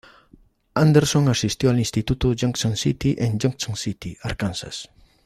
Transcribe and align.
Anderson 0.73 1.29
asistió 1.29 1.69
al 1.69 1.77
Instituto 1.77 2.33
Junction 2.35 2.75
City 2.75 3.15
en 3.19 3.37
Junction 3.39 3.75
City, 3.75 4.17
Arkansas. 4.23 4.89